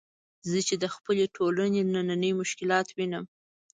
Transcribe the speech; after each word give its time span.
زه 0.49 0.59
چې 0.67 0.75
د 0.83 0.85
خپلې 0.95 1.25
ټولنې 1.35 1.81
نني 2.09 2.31
مشکلات 2.41 2.87
وینم. 2.97 3.25